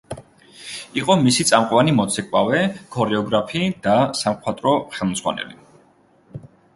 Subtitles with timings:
[0.99, 2.61] იყო მისი წამყვანი მოცეკვავე,
[2.95, 5.63] ქორეოგრაფი და სამხატვრო ხელმძღვანელი.